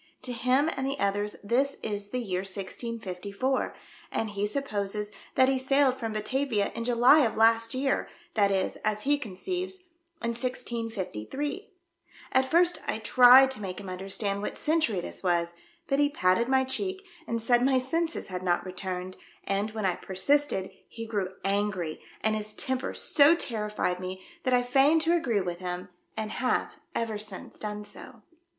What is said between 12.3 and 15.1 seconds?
^t first I tried to make him understand what century